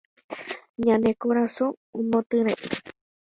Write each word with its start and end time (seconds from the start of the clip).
Ñane 0.85 1.09
korasõ 1.21 1.67
omotyre'ỹ 1.97 2.55